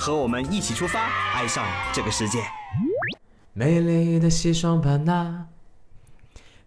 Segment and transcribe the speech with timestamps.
[0.00, 0.98] 和我们一起出发，
[1.34, 1.62] 爱上
[1.92, 2.38] 这个世界。
[3.52, 5.46] 美丽的西双版纳，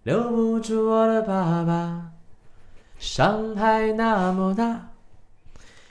[0.03, 2.11] 留不住我的爸爸。
[2.99, 4.91] 上海那么大，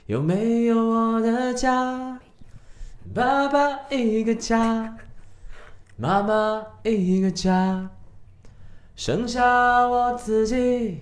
[0.05, 2.21] 有没有我的家？
[3.13, 4.95] 爸爸一个家，
[5.97, 7.89] 妈妈一个家，
[8.95, 9.43] 剩下
[9.85, 11.01] 我自己，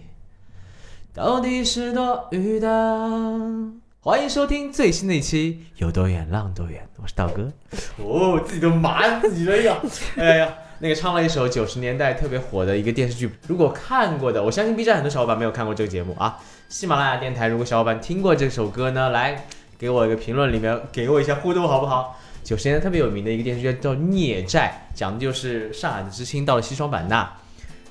[1.14, 3.81] 到底是多余的。
[4.04, 7.52] 欢迎收听最新的一期《有多远浪多远》，我是道哥。
[7.98, 9.78] 哦，自己都麻自己了呀！
[10.18, 16.40] 哎呀，那个唱了一首九十年代特别火的一个电视剧，如果看过的，我相信 B 站很多小伙伴没有看过这个节目啊。
[16.68, 19.46] 喜马拉雅电台，如果小伙伴听过这首歌呢，来
[19.78, 22.20] 给我一个评论里面给我一下互动好不好？
[22.44, 27.32] 九十年代特别有名的一个电视剧叫《孽债》，讲的就是上海的知青到了西双版纳。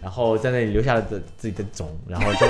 [0.03, 2.47] 然后在那里留下了自自己的种，然后就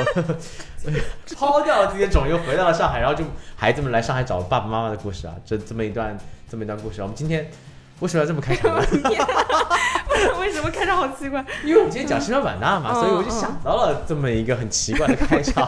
[1.35, 3.25] 抛掉了自己的种，又回到了上海，然后就
[3.57, 6.17] 孩子们来上海找爸爸妈妈的故事啊，这这么一段
[6.49, 7.03] 这么一段故事。
[7.03, 7.51] 我们今天
[7.99, 8.85] 为什么要这么开场呢？
[10.39, 11.45] 为什么开场好奇怪？
[11.65, 15.65] 因为我们今天讲西双版纳嘛，所以我就想到了这么一个很奇怪的开场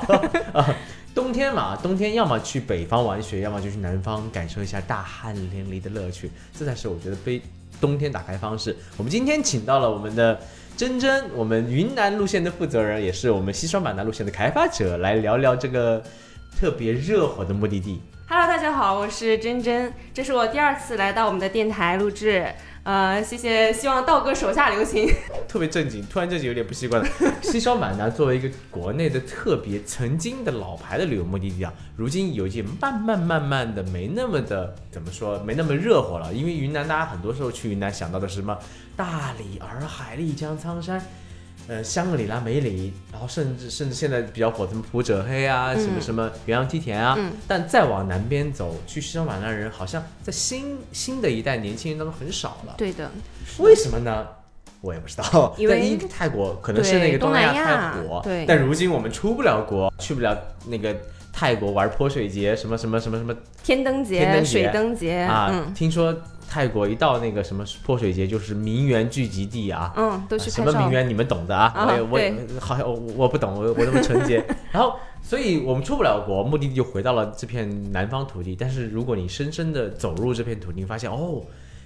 [0.53, 0.65] 啊。
[1.15, 7.43] 冬天嘛，冬天要么去北方玩雪，要么就去南方感受一下大汗淋漓的乐趣，这才是我觉得被
[7.81, 8.77] 冬天打开方式。
[8.97, 10.39] 我们今天请到了我们的。
[10.77, 16.03] 真真，我们云南路线的负责人，也是我们西双版纳路线的开发者，来聊聊这个
[16.59, 18.01] 特别热火的目的地。
[18.29, 22.47] Hello，大家好，我是真真，这是我第二次来到我们的电台录制。
[22.85, 25.09] 呃，谢谢，希望道哥手下留情。
[25.47, 27.09] 特别正经，突然正经有点不习惯了。
[27.41, 36.35] 西双版纳作为一个国内的特别曾经的老牌的旅游目的地啊，如今有些慢慢慢慢的没那么的怎么说，没那么热火了。
[36.35, 38.59] 因为云南大家很多时候去云南想到的是什么？
[38.97, 41.01] 大理、洱海、丽江、苍山。
[41.69, 52.75] 呃，香格里拉、梅里，然后甚至甚至现在比较火什么普者黑啊，什么什么元阳梯田啊，但再往南边走，去西双版纳人好像在新新的一代年轻人当中很少了。
[52.77, 53.11] 对的，
[53.59, 54.27] 为什么呢？
[54.81, 55.55] 我也不知道。
[55.57, 58.45] 因为泰国可能是那个东南亚太火，对。
[58.45, 60.37] 但如今我们出不了国，去不了
[60.67, 60.95] 那个
[61.33, 66.13] 泰国玩泼水节，什么什么什么什么天灯节、水灯节啊，听说。
[66.53, 71.73] 泰国一到那个什么泼水节，就是名媛聚集地啊，嗯，都是什么名媛，你们懂的啊。
[72.11, 74.45] 我也我好像我我不懂，我我那么纯洁。
[74.71, 78.55] 然后，所以我们出不了国，目的地就回到了这片南方土地。
[78.55, 81.41] 但是如果你深深的走入这片土地，发现哦，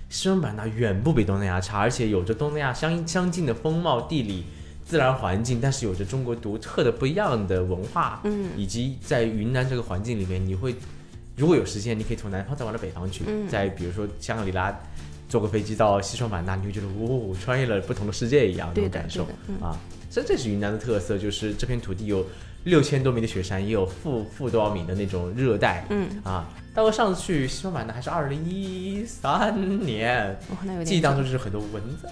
[0.08, 4.46] 西双版纳远不比东南亚差，而且有着东南亚相 相近的风貌、地理、
[4.84, 10.74] 自然环境，但是有着中国独特的不一样的文化，嗯，以及在云南这个环境里面，你会。
[11.36, 14.74] 如果有时间，你可以从南方再往到北方去，再比如说香格里拉，
[15.28, 19.24] 坐个飞机到西双版纳，你会觉得哦，穿越了不同的世界一样那种感受
[19.60, 19.76] 啊！
[20.10, 22.24] 所以这是云南的特色，就是这片土地有
[22.64, 26.48] 六千多米的雪山，也有负负多少米的那种热带，嗯啊。
[26.72, 30.38] 大哥上次去西双版纳还是二零一三年，
[30.84, 32.08] 记忆当中就是很多蚊子，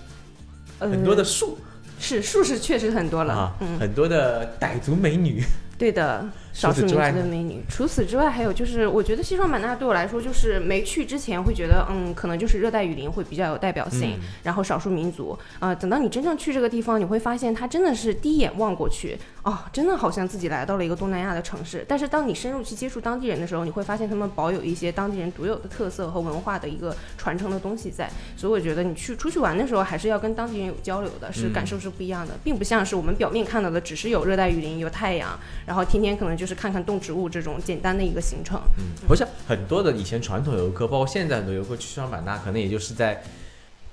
[0.79, 1.59] 很多的树，
[1.99, 5.43] 是树是确实很多了啊，很多的傣族美女，
[5.79, 6.27] 对的。
[6.55, 7.63] 少数民族的美女。
[7.69, 15.75] 除此之外，还有就是，我觉得西双版纳对我来说，就是没去之前会觉得，嗯，可能就是热带雨林会比较有代表性，然后少数民族啊。
[15.75, 21.85] 等到你真正去这个地方，你会发现它真的是第一眼望过去，哦，真的好像自己来到了一个东南亚的城市。
[21.89, 28.09] 但是当你深入去接触当地人的时候，你会发现他们保有一些当地人独有的特色和文化的一个传承的东西在。
[28.37, 36.44] 所以我觉得你去出去玩的时候，还是要跟当地人有交流的，是感受是不一样的，并不像是我们表面看到的，只是有热带雨林、有太阳，然后天天可能就。
[36.45, 43.23] 就是看看动植物这种简单的一个行程，嗯，不是很多的以前传统游客，包括现在很多游客去西双版纳，可能也就是在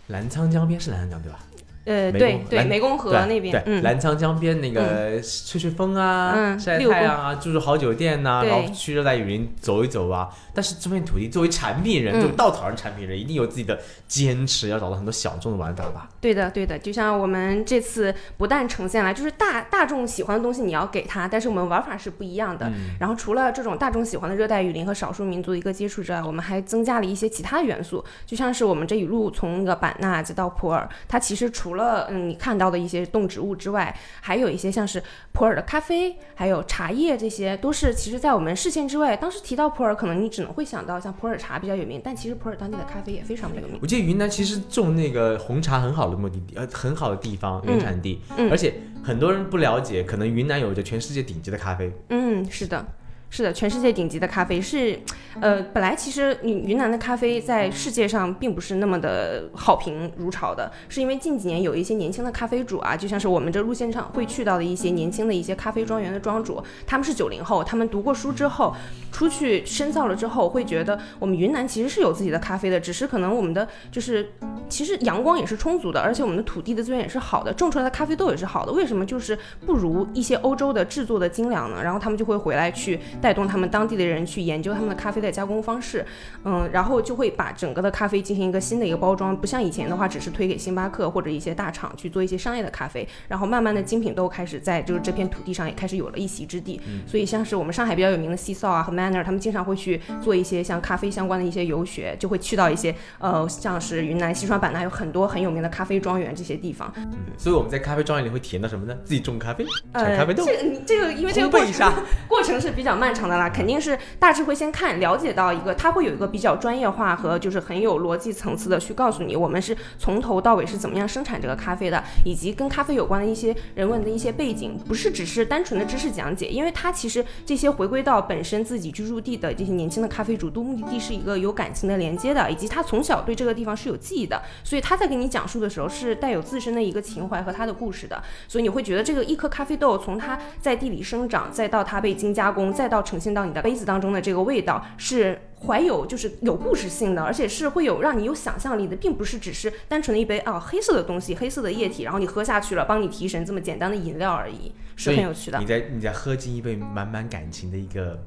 [0.07, 1.39] 澜沧江边，是澜沧江对吧？
[1.85, 10.29] 呃，对对，湄公河那边，对，澜沧江边那个吹吹风啊，晒太阳啊，住住好酒店呐，然后去热带雨林走一走啊。
[10.53, 16.09] 但是这片土地作为产品人，就稻草人产品人，一定有自己的坚持，要找到很多小众的玩法吧。
[16.19, 22.71] 对的，对的，就像我们这次不但呈现了就是大大众喜欢的东西，你要给他，但是我们玩法是不一样的。
[22.99, 35.01] 然后除了这种大众喜欢的热带雨林和少数民族的一个接触之外，我们还增加了一些其他元素，就像是我们这一路从那个版纳再到普洱，它其实除除了嗯你看到的一些动植物之外，还有一些像是
[35.31, 39.15] 普洱的咖啡，还有茶叶，这些都是其实在我们视线之外。
[39.15, 43.79] 当时提到普洱，可能你只能会想到像普洱茶比较有名，但其实普洱当地的咖啡也非常的有名。
[43.81, 48.19] 我记得云南其实种那个红茶很好的目的地，呃，很好的地方原产地，
[48.49, 51.89] 而且很多人不了解，可能云南有着全世界顶级的咖啡。
[52.09, 52.85] 嗯，是的。
[53.33, 54.99] 是的，全世界顶级的咖啡是，
[55.39, 68.75] 呃，本来其实云云南的咖啡在世界上并不是那么的好评如潮的，是因为近几年有一些年轻的咖啡主啊，就像是我们这路线上会去到的一些年轻的一些咖啡庄园的庄主，他们是九零后，他们读过书之后
[69.13, 74.33] 出去深造了之后，会觉得我们云南其实是有自己的咖啡的，只是可能我们的就是
[74.67, 81.81] 其实阳光也是充足的，而且我们的土地的资源也是好的，种出来的咖啡豆也是好的，为什么就是不如一些欧洲的制作的精良呢？
[81.81, 82.99] 然后他们就会回来去。
[83.21, 86.05] 带动他们当地的人去研究他们的咖啡的加工方式，
[86.43, 96.81] 嗯，然后就会把整个的咖啡进行一个新的一个包装，不像以前的话，只是推给星巴克或者一些大厂去做一些商业的咖啡，然后慢慢的精品豆开始在就是这片土地上也开始有了一席之地。
[97.05, 106.91] 所以像是我们上海比较有名的西扫啊和 Manner，他们经常会去做一些像咖啡相关的一些游学，就会去到一些呃像是云南西双版纳有很多很有名的咖啡庄园这些地方。
[106.95, 108.97] 嗯，所以我们在咖啡庄园里会体验到什么呢？
[109.03, 110.45] 自己种咖啡，产咖啡豆。
[110.45, 111.93] 这个你这个因为这个 过程
[112.27, 144.11] 过程是比较漫长的啦，肯定是大致会先看了解到一个，他会有一个比较专业化和就是很有逻辑层次的去告诉你，我们是从头到尾是怎么样生产这个咖啡的，以及跟咖啡有关的一些人文的一些背景，不是只是单纯的知识讲解，因为他其实这些回归到本身自己居住地的这些年轻的咖啡主，都目的地是一个有感情的连接的，以及他从小对这个地方是有记忆的，所以他在给你讲述的时候是带有自身的一个情怀和他的故事的，所以你会觉得这个一颗咖啡豆从它在地里生长，再到它被精加工，再到呈现到你的杯子当中。
[144.11, 155.59] 的这个味道是怀有就是有故事性的，而且是会有让你有想象力的，并不是只是单纯的一杯啊黑色的东西，黑色的液体，然后你喝下去了，帮你提神这么简单的饮料而已，是很有趣的。
[155.59, 158.19] 你在你在喝进一杯满满感情的一个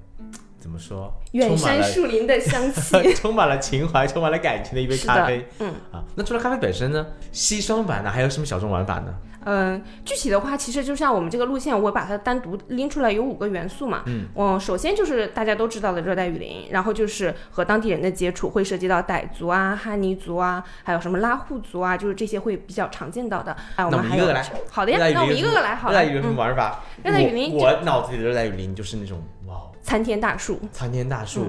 [0.59, 1.12] 怎么说？
[1.32, 5.47] 远山树林的香气， 充满了情怀，充满了感情的一杯咖啡。
[5.59, 7.06] 嗯啊，那除了咖啡本身呢？
[7.31, 9.15] 西双版纳还有什么小众玩法呢？
[9.44, 14.02] 嗯，具体的话，其实就像我们这个路线，我把它单独拎出来，有五个元素嘛。
[14.06, 23.55] 嗯，我首先就是大家都知道的热带雨林，然后就是和当地人的接触，会涉及到傣族啊、哈尼族啊，还有什么拉祜族啊，就是这些会比较常见到的。
[23.76, 24.26] 啊，我们还有
[24.70, 26.02] 好的呀，那我们一个个来好了。
[26.02, 26.82] 热带雨林玩法？
[27.02, 31.47] 热带雨林，我脑子里的热带雨林就是那种哇，参天大树，参天大树。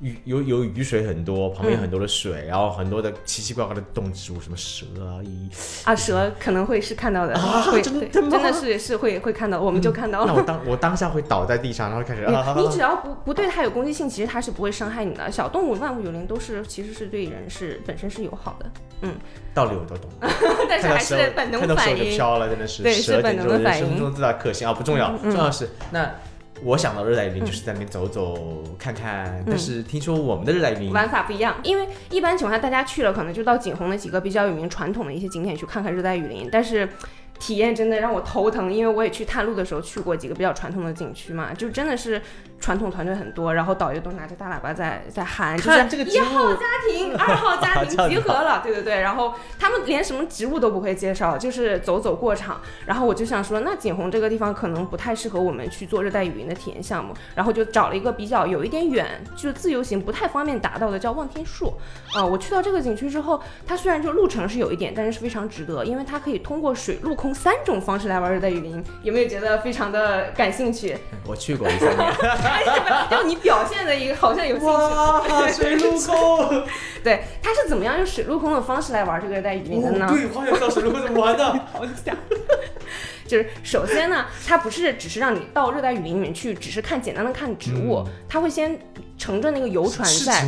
[0.00, 5.24] 雨有有雨水很多，旁边很多的水，然后很多的奇奇怪怪的动植物，什么蛇啊，
[5.84, 10.26] 啊蛇可能会是看到的，啊会真的真的是是会会看到，我们就看到了。
[10.26, 12.22] 那我当我当下会倒在地上，然后开始。
[12.24, 15.30] 啊你只要不不对它有攻击性，其实它是不会伤害你的。
[15.30, 18.70] 小动物万物有灵，都是其实是对人是本身是友好的。
[19.00, 19.14] 嗯，
[19.54, 20.10] 道理我都懂，
[20.68, 22.10] 但是还是本能反应。
[22.10, 22.82] 就飘了，真的是。
[22.82, 23.86] 对，是本能的反应。
[23.86, 26.10] 生中最大可信啊，不重要，重要是那。
[26.62, 36.88] 我想到热带雨林就是在那边走走看看，但是听说我们的热带雨林玩法不一样，因为一般情况下大家去了可能就到景洪的几个比较有名传统的一些景点去看看热带雨林，但是。
[37.38, 42.20] 体验真的让我头疼，因为我也去探路的时候去过几个比较传统的景区嘛，就真的是
[42.58, 61.74] 传统团队很多，然后导游都拿着大喇叭在在喊，就是一号家庭、二号家庭集合了，对对对，然后他们连什么植物都不会介绍，就是走走过场，然后我就想说，那景洪这个地方可能不太适合我们去做热带雨林的体验项目，然后就找了一个比较有一点远，就自由行不太方便达到的，叫望天树
[62.14, 62.24] 啊。
[62.24, 67.25] 我去到这个景区之后，它虽然就路程是有一点，但是是非常值得，因为它可以通过水陆空。
[67.26, 70.96] 用三种方式来玩热带雨林，有没有觉得非常的感兴趣？
[71.26, 72.12] 我去过一三年，
[73.10, 75.52] 要你表现的一个好像有兴趣。
[75.52, 76.62] 水陆空，
[77.02, 80.06] 对，它是怎么样用水陆空的方式来玩这个热带雨林的呢？
[80.08, 81.44] 对，好想知道水陆空怎么玩的。
[81.72, 82.16] 好想，
[83.26, 88.78] 就是首先呢，它不是只是让你到热带雨林里面去，只是看简单的看植物，它会先
[89.18, 90.46] 乘着那个游船在。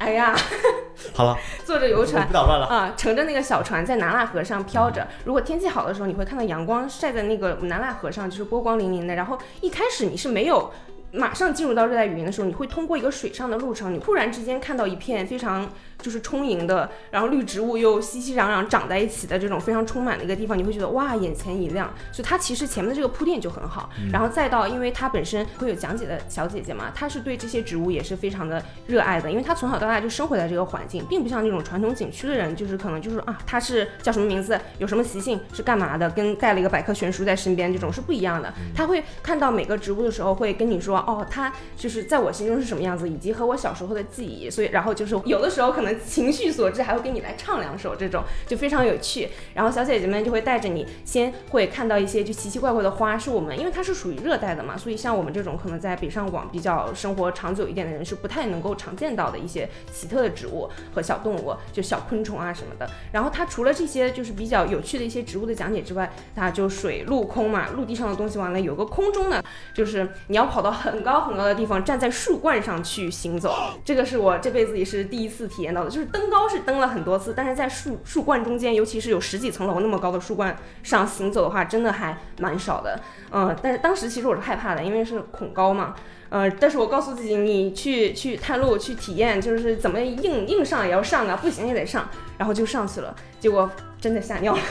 [0.00, 0.34] 哎呀，
[1.12, 5.06] 好了，坐着游船不捣乱了啊，乘着那个小船在南腊河上飘着。
[5.24, 9.14] 如果天气好的时候，你会看到阳光晒在那个南腊河上，就是波光粼粼的。
[9.14, 10.72] 然后一开始你是没有
[11.12, 15.68] 马上进入到热带雨林的时候，你会通过一个水上的路程，你突然之间看到一片非常。
[16.00, 21.92] 就是充盈的，然后绿植物又熙熙攘攘长在一起的这种非常充满的一个地方，你会觉得哇，眼前一亮。
[22.10, 38.50] 所以它其实前面的这个铺垫就很好，然后再到，因为它本身会有讲解的小姐姐嘛，她是对这些植物也是非常的热爱的，因为她从小到大就生活在这个环境，并不像那种传统景区的人，就是可能就是啊，它是叫什么名字，有什么习性，是干嘛的，跟带了一个百科全书在身边这种是不一样的。
[38.74, 44.48] 她会看到每个植物的时候，会跟你说，哦，它就是在我心中是什么样子，以及和我小时候的记忆。
[44.48, 45.90] 所以，然后就是有的时候可能。
[45.90, 49.28] 能情绪所致，还会给你来唱两首，这种就非常有趣。
[49.54, 62.88] 然后小姐姐们就会带着你，先会看到一些就奇奇怪怪的花，是我们因为它是属于热带的嘛，所以像我们这种可能在北上广比较生活长久一点的人是不太能够常见到的一些奇特的植物和小动物，就小昆虫啊什么的。
[63.12, 69.42] 然后它除了这些就是比较有趣的一些植物的讲解之外，它就水陆空嘛，陆地上的东西完了有个空中的，
[69.74, 73.54] 就是你要跑到很很高很高的地方，站在树冠上去行走。
[73.84, 83.00] 这个是我这辈子也是第一次体验到的，就是登高是登了很多次，但是在树树冠中间，尤其是有十几层楼那么高的树冠上行走的话，真的还蛮少的。
[83.32, 85.94] 嗯，但是当时其实我是害怕的，因为是恐高嘛。
[86.28, 92.08] 呃，但是我告诉自己，你去去探路去体验，就是怎么硬硬上也要上啊，不行也得上，
[92.40, 93.70] 然后就上去了，结果
[94.00, 94.60] 真的吓尿了。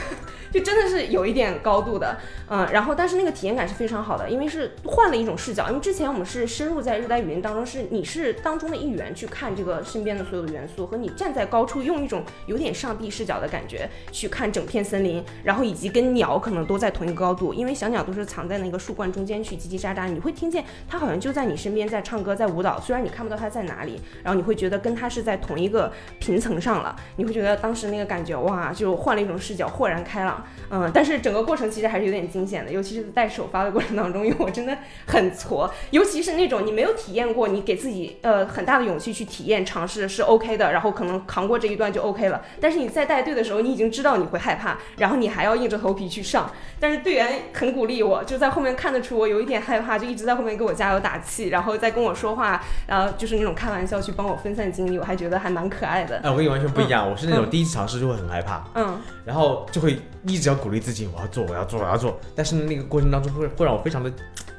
[0.50, 2.16] 就真的是有一点高度的，
[2.48, 5.68] 嗯，然后但是那个体验感是非常好的，因为是换了一种视角。
[5.68, 30.44] 因为之前我们是深入在热带雨林当中，是你是当中的一员去看这个身边的所有的元素，和你站在高处用一种有点上帝视角的感觉去看整片森林，然后以及跟鸟可能都在同一个高度，因为小鸟都是藏在那个树冠中间去叽叽喳喳，你会听见它好像就在你身边在唱歌在舞蹈，虽然你看不到它在哪里，然后你会觉得跟它是在同一个平层上了，你会觉得当时那个感觉哇，就换了一种视角，豁然开朗。
[30.70, 34.76] 嗯，但是整个过程其实还是有点惊险的，尤其是在首发的过程当中，因为我真的
[35.06, 42.42] 很挫，尤其是那种你没有体验过，你给自己呃很大的勇气去体验尝试是 OK 的，然后可能扛过这一段就 OK 了。
[42.60, 46.50] 但是你在带队的时候，你已经知道你会害怕，然后你还要硬着头皮去上。
[46.78, 56.20] 但是队员很鼓励我，就在后面看得出我有一点害怕，就一直在后面给我加油打气，然后再跟我说话，然后就是那种开玩笑去帮我分散精力，我还觉得还蛮可爱的。
[56.22, 62.18] 哎，我跟你完全不一样，我是那种 第一次尝试就会很害怕，嗯，然后就会一直要鼓励自己，我要做，我要做，我要做。
[62.34, 64.12] 但是那个过程当中会会让我非常的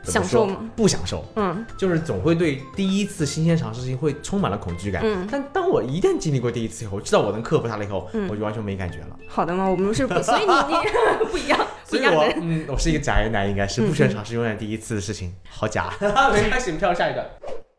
[0.03, 0.57] 享受吗？
[0.75, 5.01] 不享受，嗯，就是总会对第一次新鲜尝试性会充满了恐惧感。
[5.05, 9.17] 嗯，但当我一旦经历过第一次以后，知道我能克服它了以后，我就完全没感觉了。
[9.27, 9.69] 好的吗？
[9.69, 15.93] 我们是，所以你你 不一样， 所以我嗯，我是一个假人男，应该是不喜欢尝试永远第一次的事情，好假。
[16.01, 17.29] 没关系，我们跳下一个。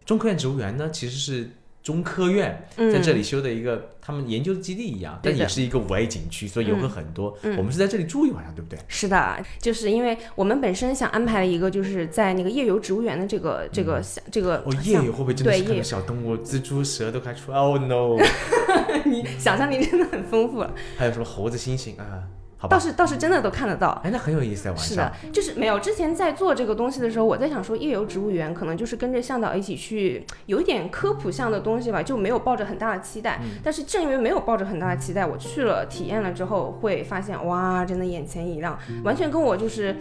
[0.04, 1.50] 中科院植物园呢，其实是。
[1.82, 7.36] 中科院在这里修的一个他们研究的基地一样，但也是一个五 A 景区，所以游客很多。
[7.56, 8.78] 我们是在这里住一晚上，对不对？
[8.88, 14.62] 是的，就是因为我们本身想安排了一个，就是在那个夜游植物园的这个这个这个。
[14.64, 18.16] 哦，夜游会不会真的是看到小动物，蜘蛛蛇都开出来？Oh no！
[19.04, 20.64] 你想象力真的很丰富。
[20.96, 22.22] 还有什么猴子、猩猩啊？
[22.68, 24.72] 倒是倒是真的都看得到，哎，那很有意思啊！
[24.76, 33.40] 晚上是的，就是没有之前在做这个东西的时候，我在想说夜游植物园可能就是跟着向导一起去，有一点科普向的东西吧，就没有抱着很大的期待。
[33.62, 39.96] 但是正因为没有抱着很大的期待，我去了体验了之后，会发现哇，真的眼前一亮，完全跟我就是。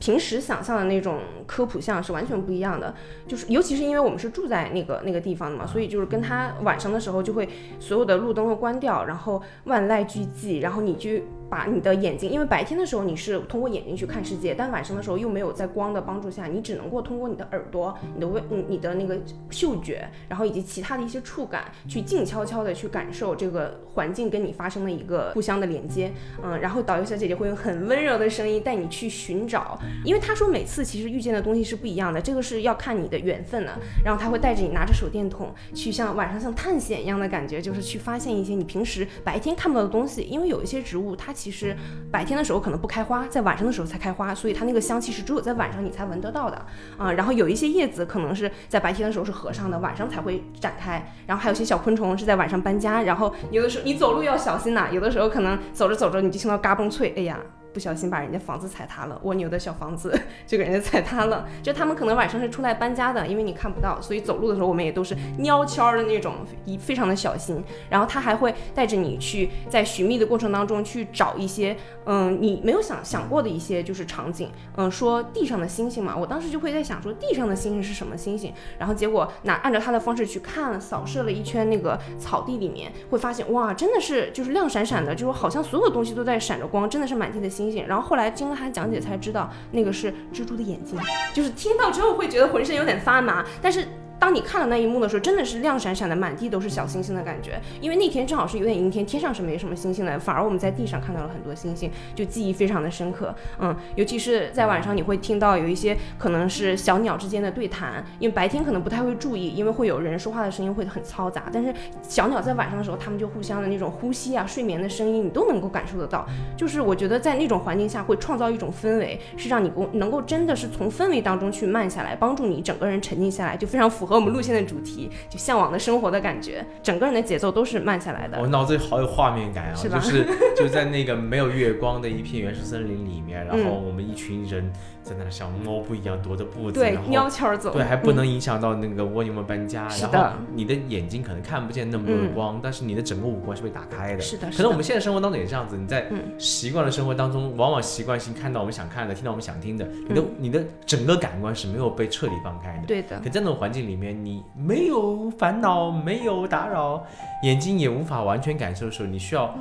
[0.00, 2.94] 平时想象的那种科普像是完全不一样的，
[3.26, 7.48] 就是尤其是因为我们是住在那个那个地方的嘛，所以就是跟他晚上的时候就会
[7.80, 11.12] 所有的路灯会关掉，然后万籁俱寂，然后你就
[11.50, 19.18] 把你的眼睛，因为白天的时候你是通过眼睛去看世界，但晚上的时候又没有在光的帮助下，你只能够通过你的耳朵、你的味、你的那个
[19.50, 26.12] 嗅觉，然后以及其他的一些触感，去静悄悄的去感受这个环境跟你发生的一个互相的连接。
[26.42, 29.78] 嗯，然后导游小姐姐会用很温柔的声音带你去寻找。
[30.04, 33.72] 因为她说每次其实遇见的东西是不一样的，这个是要看你的缘分的。
[34.04, 40.22] 然后她会带着你拿着手电筒去像晚上像探险一样的感觉，就是去发现一些你平时白天看不到的东西。
[40.22, 41.76] 因为有一些植物它其实
[42.10, 46.60] 白天的时候可能不开花，在晚上的时候才开花，所以它那个香气是只有在晚上你才闻得到的
[46.96, 47.12] 啊。
[47.12, 51.00] 然后有一些叶子可能是在白天的时候是合上的，晚上才会展开。
[51.26, 57.38] 然后还有些小昆虫是在晚上搬家，然后有的时候你走路要小心呐，有的时候可能走着走着你就听到嘎嘣脆，哎呀。
[57.72, 61.46] 不小心把人家房子踩塌了，蜗牛的小房子 就给人家踩塌了。
[61.62, 66.34] 就他们可能晚上是出来搬家的，因为你看不到，所以走路的时候我们也都是蔫悄的那种，
[66.64, 67.62] 一非常的小心。
[67.88, 74.50] 然后他还会带着你去在寻觅的过程当中去找一些，嗯，你没有想想过的一些就是场景。
[74.76, 78.52] 嗯，说地上的星星嘛，我当时就会在想说地上的星星是什么星星。
[78.78, 87.86] 然后结果拿按照他的方式去看，扫射了一圈那个草地里面，会发现哇，真的是就是亮闪闪的，就是好像所有东西都在闪着光，真的是满天的星星星。
[87.86, 90.98] 然后后来经过他讲解才知道，那个是蜘蛛的眼睛，
[91.34, 93.86] 就是听到之后会觉得浑身有点发麻，但是。
[94.18, 97.60] 当你看了那一幕的时候，真的是亮闪闪的，满地都是小星星的感觉。
[97.80, 103.34] 因为那天正好是有点阴天，天上是没什么星星的，反而我们在地上看到了很多星星，就记忆非常的深刻。
[103.60, 111.44] 嗯，尤其是在晚上，你会听到有一些可能是小鸟之间的对谈，因为白天可能不太会注意，因为会有人说话的声音会很嘈杂。
[111.52, 111.72] 但是
[112.02, 116.26] 小鸟在晚上的时候，它们就互相的那种呼吸啊、睡眠的声音，你都能够感受得到。
[116.56, 124.16] 就是我觉得在那种环境下会创造一种氛围，是让你能够真的是从氛围当中去慢下来，帮助你整个人沉静下来，就非常符合。
[124.16, 128.40] 我们路线的主题，就向往的生活的感觉，整个人的节奏都是慢下来的。
[128.40, 134.72] 我脑子里好有画面感啊，是就是 就在那个没有月光的一片原始森林里面，然后我们一群人。
[135.00, 139.88] 在那像猫步一样踱着步子，对，悄悄走，对，还不能影响到那个蜗牛们搬家。
[140.02, 144.20] 然后你的眼睛可能看不见那么多的光，但是你的整个五官是被打开的。
[144.20, 152.86] 是的，可能我们现在生活当中也这样子，你在习惯的生活当中，往往习惯性看到我们想看的，听到我们想听的，你的你的整个感官是没有被彻底放开的。
[152.86, 153.18] 对的。
[153.20, 157.04] 可在那种环境里面，你没有烦恼，没有打扰，
[157.42, 159.54] 眼睛也无法完全感受的时候，你需要。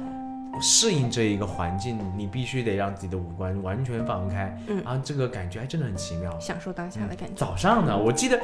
[0.60, 7.36] 适应这一个环境，你必须得让自己的五官完全放开，嗯，然后这个感觉还真的很奇妙，享受当下的感觉。
[7.36, 8.40] 早上呢，我记得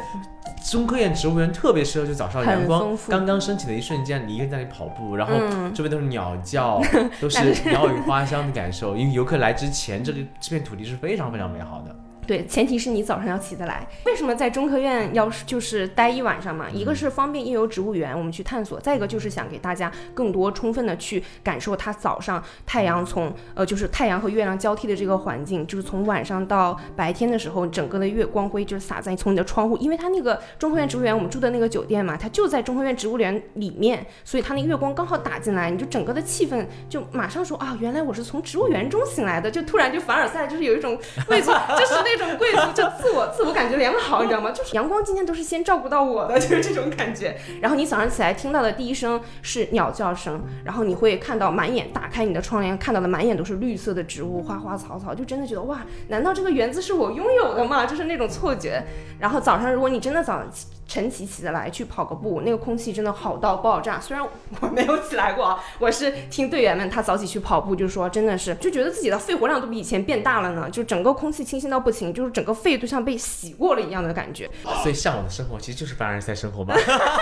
[0.69, 5.33] 中科院植物园特别适合，就早上阳光刚刚升起的一瞬间，你一个人在那里跑步，然后
[5.73, 6.79] 周围都是鸟叫，
[7.19, 8.95] 都是 鸟语花香的感受。
[8.95, 11.95] 因为游客来之前，这个这片土地是非常非常美好的。
[12.25, 13.88] 对，前提是你早上要起得来。
[14.06, 16.68] 为什么在中科院要就是待一晚上嘛？
[16.72, 42.12] 一个是方便夜游植物园，我们去探索；再一个就是想给大家更多充分的去感受它早上太阳从呃就是太阳和月亮交替的这个环境，就是从晚上到白天的时候，整个的月光辉就是洒在从你的窗户，因为它那个中科院植物园我们住的那个酒店嘛，它就在中科院植物园里面，所以它那个月光刚好打进来，你就整个的气氛就马上说啊，原来我是从植物园中醒来的，就突然就凡尔赛，就是有一种 贵族，就是那。
[42.17, 44.51] 这种贵族就自我 自我感觉良好，你知道吗？
[44.51, 47.36] 就是阳光今天都是先照顾到我的， 就是这种感觉。
[47.62, 57.86] 然后你早上起来听到的第一声是鸟叫声，然后你会看到满眼打开你的窗帘，看到的满眼都是绿色的植物，花花草草，就真的觉得哇，难道这个园子是我拥有的吗？
[57.86, 58.84] 就是那种错觉。
[59.20, 60.43] 然后早上如果你真的早。
[60.86, 64.00] 晨起起得来去跑个步，那个空气真的好到爆炸。
[64.00, 64.24] 虽然
[64.60, 74.50] 我没有起来过啊，我是听队员们他早起去跑步，就说真的是就觉得自己的肺活量都比以前变大了呢，就整个空气清新到不行，就是整个肺都像被洗过了一样的感觉。
[74.81, 76.75] 所以向往的生活其实就是凡尔赛生活吧，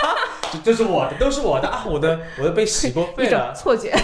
[0.63, 3.93] 这是我的，都是我的啊，我的我的被洗过 肺了，错觉。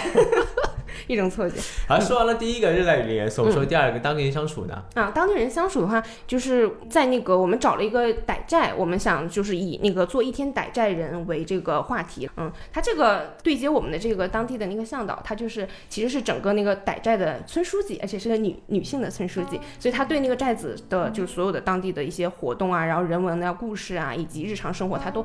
[1.08, 1.58] 一种错觉。
[1.88, 4.84] 好，说完了第一个热带雨林元素，我们说第二个当地人相处呢？
[4.94, 12.28] 啊，当地人相处的话，就是在那个我们找了一个傣寨，我们想就是以那个做一天傣寨人为这个话题。
[12.36, 25.24] 嗯，他这个对接我们的这个当地的那个向导，他就是其实是整个那个傣寨的村书记，而且是个女女性的村书记，所以他对那个寨子的就是所有的当地的一些活动啊，然后人文的故事啊，以及日常生活，他都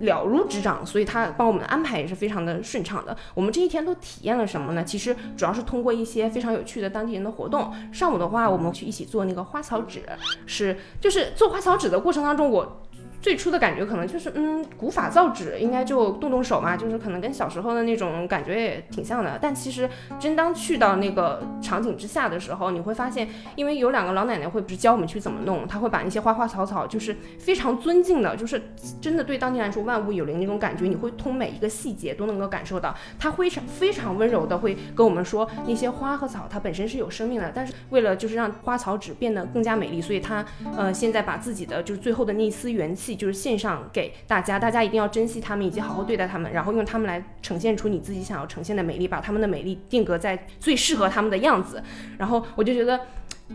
[0.00, 3.16] 了如指掌，所以他帮我们安排也是非常的顺畅的。
[3.34, 4.82] 我们这一天都体验了什么呢？
[4.82, 5.14] 其实。
[5.36, 7.72] 主要是通过一些非常有趣的当地人的活动。
[7.92, 10.02] 上午的话，我们去一起做那个花草纸，
[10.46, 12.82] 是就是做花草纸的过程当中，我。
[13.20, 19.36] 最初的感觉可能就是，嗯，古法造纸应该就动动手嘛，就是可能跟小时候的那种感觉也挺像的。
[19.42, 28.62] 但其实真当去到那个场景之下的时候，你会发现，因为有两个老奶奶会不是教我们去怎么弄，她会把那些花花草草，就是非常尊敬的，就是
[29.00, 32.94] 真的对当地来说万物有灵那种感觉，你会通每一个细节都能够感受到。
[33.18, 43.07] 她非常非常温柔的会跟我们说，那些花和草它本身是有生命的，但是为了就是让花草纸变得更加美丽，所以她呃现在把自己的就是最后的那一丝元气。
[43.14, 51.82] 就是献上给大家，大家一定要珍惜他们，以及好好对待他们，然后用他们来呈现出你自己想要呈现的美丽，把他们的美丽定格在最适合他们的样子。
[52.18, 53.00] 然后我就觉得，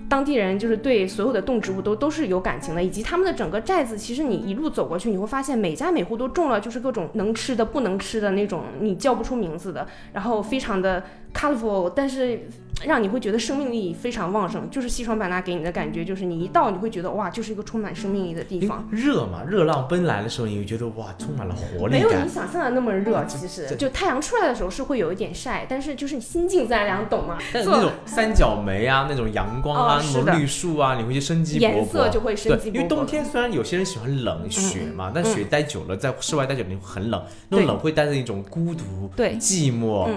[0.07, 12.47] 当地人就是对所有的动植物都都是有感情的，以及他们的整个寨子，其实你一路走过去，你会发现每家每户都种了就是各种能吃的、不能吃的那种，你叫不出名字的，然后非常的 colorful，但是。
[12.85, 18.87] 让你会觉得生命力非常旺盛，就是西双版纳给你的感觉，就是你一到你会觉得哇，就是一个充满生命力的地方。
[18.91, 21.93] 热嘛，热浪奔来的时候，你会觉得哇，充满了活力。
[21.93, 27.37] 没有你想象的那么热，其实就太阳出来的时候是会有一点晒，但是就是你心静自然凉，懂吗？
[27.53, 31.61] 那种三角梅啊，那种阳光啊，那种绿树啊，你会生机勃勃。
[31.61, 32.75] 颜色就会生机勃勃。
[32.75, 40.09] 因为冬天虽然有些人喜欢冷雪嘛，但雪待久了，在室外待久了你会很冷，那种冷会带着一种孤独、对寂寞。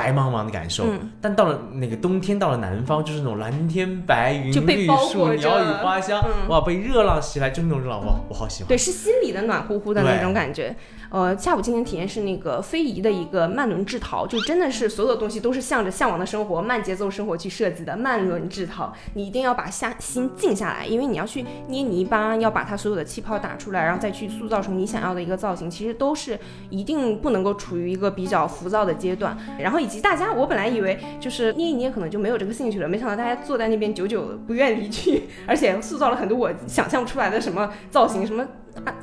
[0.00, 0.86] 白茫茫的感受，
[1.20, 8.68] 但到了那个冬天，到了南方，就是那种蓝天白云、绿树、鸟语花香，哇，被热浪袭来，就那种热浪，哇，我好喜欢。
[8.68, 10.74] 对，是心里的暖乎乎的那种感觉。
[11.10, 18.92] 呃，下午进行体验是那个非遗的一个慢轮制陶，就真的是所有的东西都是向着向往的生活、慢节奏生活去设计的慢轮制陶。
[19.14, 26.38] 你一定要把下心静下来，因为你要去捏泥巴，要把它所有的气泡打出来，然后再去塑造成你想要的一个造型，其实都是
[26.70, 29.36] 一定不能够处于一个比较浮躁的阶段。
[29.58, 38.46] 然后以及大家，我本来以为就是捏一捏可能就没有这个兴趣了，没想到大家坐在那边久久不愿离去， 而且塑造了很多我想象不出来的什么造型，什么。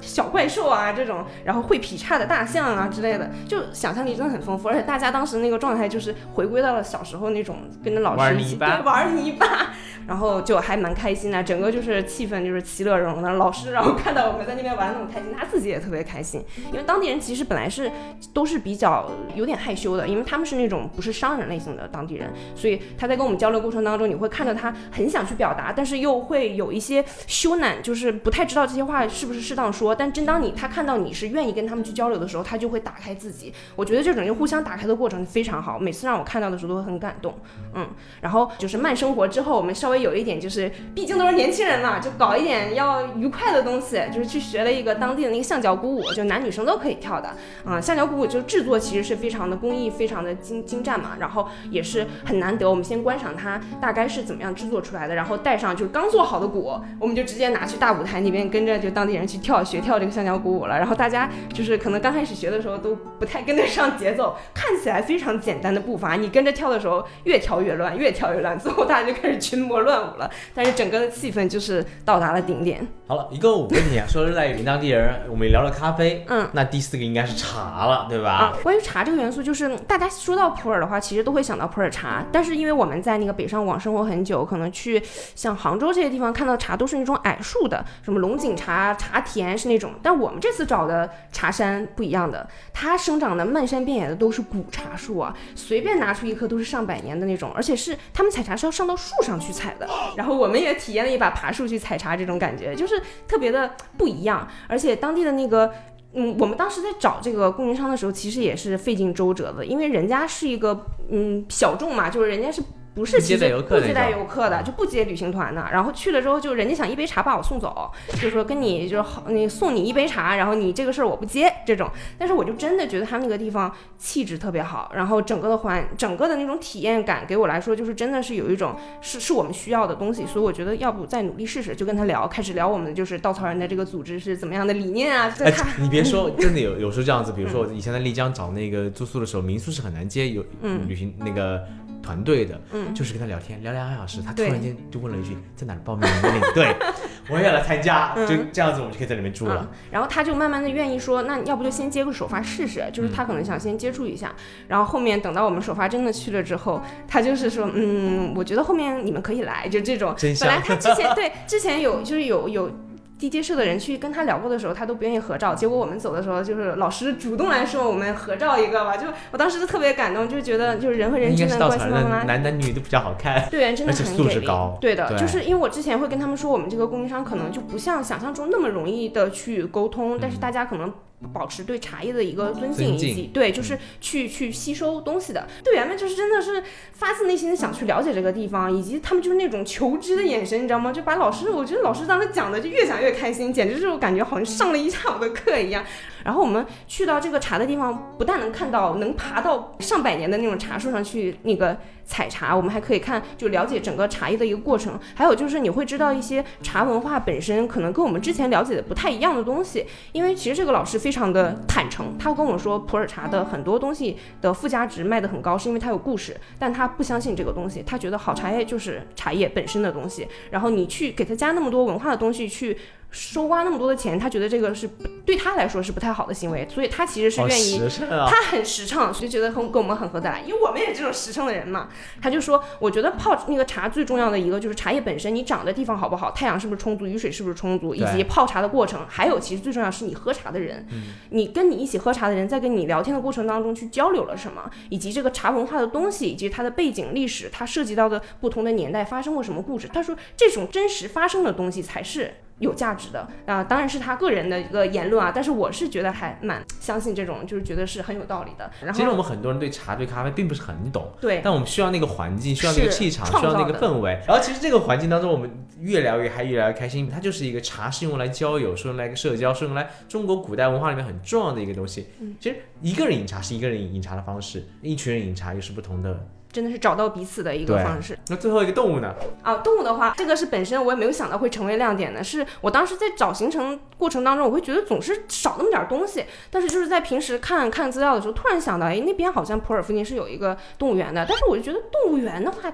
[0.01, 9.73] 小怪兽啊，这种，然后会劈叉的大象啊之类的，就想象力真的很丰富，而且大家当时那个状态就是回归到了小时候那种跟着老师玩泥巴，玩泥巴，
[10.07, 13.33] 然后就还蛮开心的，整个就是气氛就是其乐融融的。
[13.33, 17.91] 老师然后看到我们在那边玩那么开心，他自己也特别开心，因为当地人其实本来是
[18.33, 29.93] 都是比较有点害羞的，因为他们是那种不是商人类型的当地人，所以他在跟我们交流过程当中，你会看到他很想去表达，但是又会有一些羞赧，就是不太知道这些话是不是适当说。
[29.93, 33.53] 但真当你他看到你是愿意跟他们去交流的时候，他就会打开自己。
[33.75, 37.33] 我觉得这种就互相打开的过程非常好，每次让我看到的时候都会很感动。
[37.73, 37.85] 嗯，
[38.21, 47.29] 然后就是慢生活之后，我们稍微有一点就是，毕竟都是年轻人嘛，就搞一点要愉快的东西，就是去学了一个当地的那个橡胶鼓舞，就男女生都可以跳的。
[47.65, 52.69] 啊，橡胶鼓舞就制作其实是非常的工艺非常的精精湛嘛，然后也是很难得。
[52.69, 60.77] 我们先观赏它大概是怎么样制作出来的，然后带上就是刚做好的鼓，我们就直接拿去大舞台那边跟着就当地人去学跳这个橡胶鼓舞了。
[60.77, 70.29] 然后大家就是可能刚开始学的时候都不太跟得上节奏，看起来非常简单的步伐，你跟着跳的时候越跳越乱，越跳越乱，最后大家就开始群魔乱舞了。
[70.53, 72.87] 但是整个的气氛就是到达了顶点。
[73.07, 78.31] 好了，一共五个题啊，说热带雨林当地人，我们也聊了咖啡，嗯，那第四个应该是茶了，对吧？
[78.31, 85.01] 啊，关于茶这个元素，就是大家说到普洱的话，其实都会想到普洱茶，但是因为我们在那个北上广生活很久，可能去
[85.35, 103.01] 像杭州这些地方看到茶都是那种矮树的，什么龙井茶、茶田是那种，但我们这次找的茶山不一样的，它生长的漫山遍野的都是古茶树啊，随便拿出一棵都是上百年的那种，而且是他们采茶是要上到树上去采的，然后我们也体验了一把爬树去采茶这种感觉，就是。
[103.27, 105.71] 特别的不一样，而且当地的那个，
[106.13, 112.63] 嗯，我们当时在找这个供应商的时候，其实也是费尽周折的，因为人家是一个嗯小众嘛，就是人家是。
[112.97, 115.69] 不是其实不接待游客的，就不接旅行团的。
[115.71, 121.87] 然后去了之后，就人家想一杯茶把我送走，就说跟你就是好，你送你一杯茶，然后你这个事儿我不接这种。
[122.17, 130.25] 但是我就真的觉得他们那个地方气质特别好，然后整个的环，整个的那种体验感给我来说，就是真的是有一种是是我们需要的东西。
[130.25, 135.31] 所以我觉得要不再努力试试，就跟他聊，开始聊我们就是稻草人的这个组织是怎么样的理念啊。
[135.41, 140.43] 哎，你别说， 真的有有时候这样子，比如说我以前在丽江找那个住宿的时候，民宿是很难接有
[140.87, 141.63] 旅行那个。
[142.07, 146.73] 团队的，嗯，就是跟他聊天，聊两个小时，他突然间就问了一句，在哪报名领队？
[147.29, 149.69] 我也要来参加，就这样子，我们就可以在里面住了。
[149.91, 154.33] 然后他就慢慢的愿意说，那要不就先接个首发试试，就是他可能想先接触一下。
[154.69, 160.15] 然后后面等到我们首发真的去了之后，他就是说，嗯，我觉得后面你们可以来，就这种。
[160.39, 162.71] 本来他之前对之前有就是有有。
[163.19, 165.55] 地接社的人去跟他聊过的时候，他都不愿意合照。
[165.55, 168.95] 结果我们走的时候，就是老师主动来说我们合照一个吧。
[168.95, 174.77] 就我当时就特别感动，就觉得就是人和人之间的关系慢慢男男女都比较好看，对，真的很素质高。
[174.79, 180.93] 对的，就是因为我之前会跟他们说，我们这个供应商可能就不像想象中那么容易的去沟通，但是大家可能。
[181.33, 186.61] 保持对茶叶的一个尊敬，以及对，就是去去吸收东西的队员们，就是真的是
[186.93, 190.91] 发自内心的想去了解这个地方，以及他们就是那种求知的眼神，你知道吗？
[190.91, 195.83] 就把老师，我觉得老师当时讲的就越讲越开心，简直是我感觉好像上了一下午的课一样。
[196.23, 204.97] 然后我们去到这个茶的地方，不但能看到能爬到上百年的那种茶树上去那个采茶，我们还可以看就了解整个茶叶的一个过程。
[205.13, 209.85] 还有就是你会知道一些茶文化本身可能跟我们之前了解的不太一样的东西。
[210.13, 216.35] 因为其实这个老师非常的坦诚，他跟我说普洱茶的很多东西的附加值卖的很高，是因为它有故事。
[216.57, 220.27] 但他不相信这个东西，他觉得好茶叶就是茶叶本身的东西。
[220.49, 222.77] 然后你去给他加那么多文化的东西去。
[223.09, 224.87] 收刮那么多的钱，他觉得这个是
[225.25, 227.81] 对他来说是不太好的行为，所以他其实是愿意，
[228.29, 231.87] 他很实诚，所以觉得很跟我们很合得来，因为我们也这种实诚的人嘛。
[232.21, 240.85] 他就说，我觉得泡那个茶最重要的一个就是茶叶本身，你长的地方好不好，太阳是不是充足，雨水是不是充足，以及泡茶的过程，还有其实最重要是你喝茶的人，
[241.29, 249.87] 你跟你一起喝茶的人在跟你聊天的过程当中去交流了什么，以及这个茶文化的东西，以及它的背景历史，它涉及到的不同的年代发生过什么故事。
[249.87, 252.35] 他说，这种真实发生的东西才是。
[252.59, 258.69] 有价值的啊，当然是他个人的一个言论啊，但是我是觉得还蛮相信这种，就是觉得是很有道理的。
[258.81, 264.19] 然后，其实我们很多人对茶、对咖啡并不是很懂，对，但我们需要那个环境，需要那个气场，需要那个氛围。
[264.27, 267.09] 然后，其实这个环境当中，我们越聊越嗨，越聊越开心。
[267.09, 272.07] 它就是一个茶，是用来交友，是用来社交，是用来中国古代文化里面很重要的一个东西。
[272.39, 276.27] 其实一个人饮茶是一个人饮茶的方式，一群人饮茶又是不同的。
[276.57, 278.17] 真的是找到彼此的一个方式。
[278.29, 279.13] 那最后一个动物呢？
[279.43, 282.23] 啊，动物的话，这个是本身我也没有想到会成为亮点的。
[282.23, 286.25] 是我当时在找行程过程当中，我会觉得总是少那么点东西。
[286.49, 291.23] 但是就是在平时看看资料的时候，突然想到，哎，那边好像普洱附近是有一个动物园的。
[291.29, 292.73] 但是我就觉得动物园的话。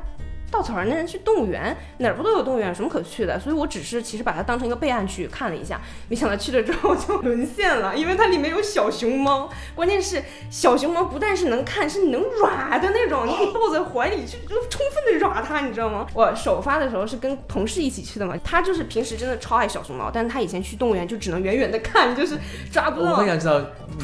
[0.54, 3.40] 稻草人的人去动物园，哪儿不都有动物园，有什么可去的？
[3.40, 16.06] 所以我只是其实把它当成一个备案去看了一下，没想到去了之后就 沦陷了，因为它里面有小熊猫，关键是小熊猫不但是能看，是你能软的那种，你可以抱在怀里去，就充分的软它，你知道吗？
[16.14, 22.38] 我首发的时候是跟同事一起去的嘛，他就是平时真的超爱小熊猫，但是他以前去动物园就只能远远的看，就是
[22.72, 23.12] 抓不到。
[23.12, 23.60] 我很想知道，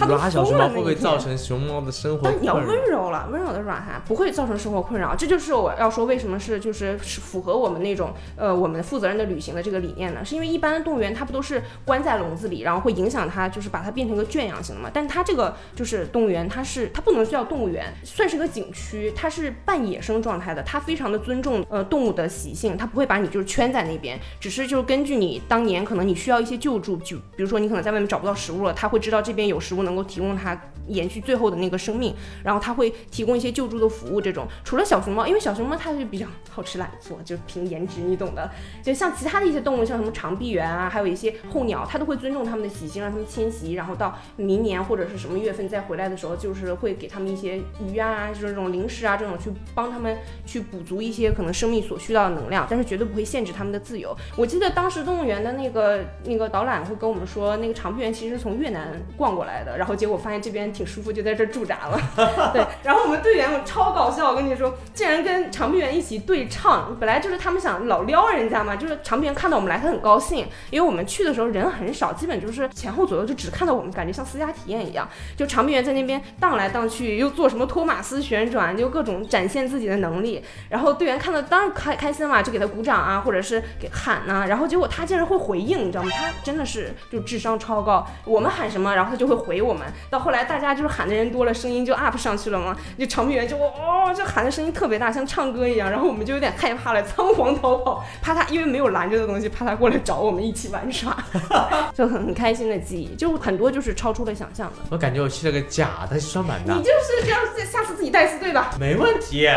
[0.08, 2.22] 抓小熊猫会不会造成熊猫的生活？
[2.24, 5.16] 但你要温柔了，温柔的软它，不会造成生活困扰。
[5.16, 10.24] 这就是我要说为什么是就是符合我们那种呃我们负责任的旅行的这个理念呢？
[10.24, 14.90] 是因为一般的动物园它不都是关在笼子里，然后会影响它，就是把它变成个圈养型的嘛？
[14.94, 34.20] 但它这个就是动物园，它是它不能叫动物园，算是个景区，它是半野生状态的，它非常的尊重呃动物的习性，它不会把你就是圈在那边，只是就是根据你当年可能你需要一些救助，就比如说你可能在外面找不到食物了，它会知道这边有食物能够提供它延续最后的那个生命，然后它会提供一些救助的服务。
[34.20, 38.50] 这种除了小熊猫，因为小熊猫它就比较好吃懒做，就凭颜值你懂的。
[38.84, 54.16] 就像其他的一些动物，像什么长臂猿啊，还有一些候鸟，它都会尊重它们的习性，让它们迁徙，然后到明年或者是什么月份再回来的时候，就是会给它们一些鱼啊，就是这种零食啊，这种去帮它们去补足一些可能生命所需要的能量，但是绝对不会限制它们的自由。
[54.36, 62.52] 我记得当时动物园的那个那个导览会跟我们说，那个长臂猿其实从越南逛过来的，然后结果发现这边挺舒服，就在这驻扎了。
[62.54, 86.10] 对，然后我们队员超搞笑，我跟你说，竟然跟长臂猿一起对唱，本来就是他们想老撩人家嘛，就是长臂猿看到我们来，他很高兴，因为我们去的时候人很少，基本就是前后左右就只看到我们，感觉像私家体验一样，就长臂猿在那边荡来荡去，又做什么托马斯旋转，就各种展现自己的能力，然后队员看到当然开开心嘛，就给他鼓掌啊，或者是给喊呐，然后结果他竟然会回应，你知道吗？
[86.16, 89.86] 他真的是就智商超高，我们喊什么，然后他就会回我们。
[90.10, 101.18] 到后来大家就是喊的人多了，声音就 up 上去了嘛，就长臂猿就哦，就喊的声音特别大，像唱歌一样，然后我们就有点害怕了，仓皇逃跑，怕他因为没有拦着的东西，怕他过来找我们一起玩耍，
[101.94, 104.76] 就很很开心的记忆，就很多就是超出了想象的。
[104.90, 107.40] 我感觉我去了个假的西双板的，你就是这样，
[107.72, 108.72] 下次自己带一次队吧。
[108.80, 109.48] 没问题，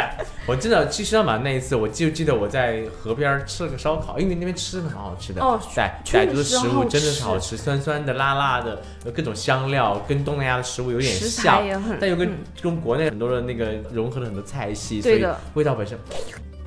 [0.44, 11.62] 我记得去西双版纳那一次，我记不记得我在河边吃了个烧烤，因为那边吃的很好吃的哦，傣傣族的食物真的是好吃，酸酸的、辣辣的，各种香料跟东南亚的食物有点像，
[12.00, 15.24] 但又跟跟国内很多的那个融合了很多菜系，所以
[15.54, 15.96] 味道本身。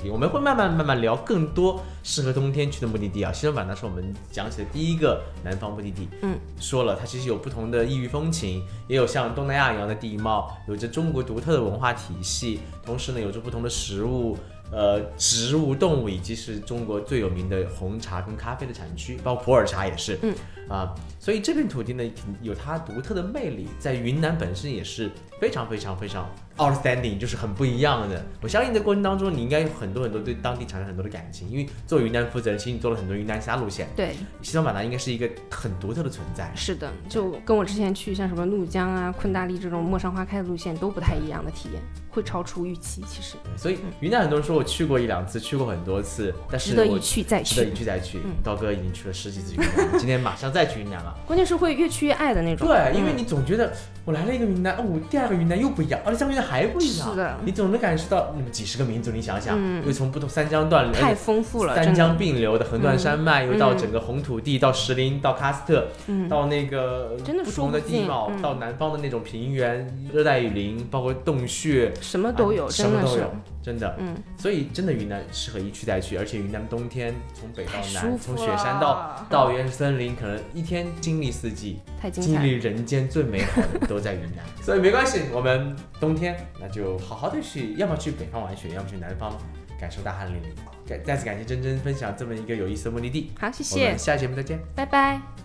[0.09, 3.31] 我们会慢慢慢慢聊更多适合冬天去的目的地啊。
[3.31, 6.07] 西双版纳是我们讲起的第一个南方目的地。
[6.21, 14.37] 嗯，说了，它其实有不同的异域风情，也有像东南亚一样的地貌，有着中国独特的文化体系，同时呢，有着不同的食物。
[14.71, 20.17] 呃，植物、动物以及是中国最有名的红茶跟咖啡的产区，包括普洱茶也是。
[20.23, 20.33] 嗯
[20.67, 22.03] 啊，所以这片土地呢，
[22.41, 28.25] 有它独特的魅力，在云南本身也是非常非常非常 outstanding，就是很不一样的。
[28.41, 33.87] 我相信在过程当中，你应该有很多很多对当地产生很多的感情，因为做云南负责人，其实你做了很多云南其他路线。
[33.95, 36.51] 对，西双版纳应该是一个很独特的存在。
[36.55, 43.03] 是的，就跟我之前去像什么怒江啊、昆大丽这种陌上花开的路线都不太一样的体验，会超出预期。
[43.07, 48.19] 其实，所以云南很多人说我去过一两次，去过很多次，但是值得一去再去，值得一去再去。
[48.43, 51.13] 刀哥已经去了十几次云南，今天马上再去云南了。
[51.27, 52.65] 关键是会越去越爱的那种。
[52.65, 53.73] 对，因为你总觉得
[54.05, 57.09] 我来了一个云南，哦，第二个云南又不一样，而且三个云南还不一样。
[57.09, 65.87] 是的，你总能感受到那么几十个民族，你想想，又从不同三江断太丰富了，三江并流的横断山脉，又到整个红土地，到石林，到喀斯特，
[66.29, 73.29] 到那个不同的地貌，到南方的那种平原、热带雨林，包括洞穴，什么都有，什么都有。
[73.65, 81.79] 真的，嗯，所以真的云南适合一去再去，而且云南冬天从北到南，从雪山到到原始森林，可能一天经历四季，
[82.11, 84.45] 经历人间最美好的都在云南。
[84.61, 89.35] 所以没关系，我们冬天那就好好的去，要么去北方玩雪，要么去南方
[89.79, 90.87] 感受大汗淋漓。
[90.87, 93.31] 感再次感谢珍珍分享这么一个有意思的目的地。
[93.39, 95.44] 好，谢谢，我们下期节目再见，拜拜。